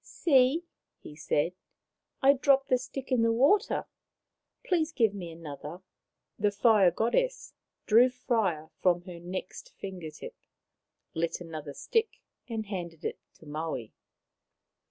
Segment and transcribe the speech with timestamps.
[0.03, 0.65] "See,"
[0.97, 1.53] he said,"
[2.23, 3.85] I dropped the stick in the water.
[4.65, 5.83] Please give me another."
[6.39, 7.53] The Fire Goddess
[7.85, 10.37] drew fire from her next 86 Maoriland Fairy Tales finger tip,
[11.13, 13.93] lit another stick, and handed it to Maui.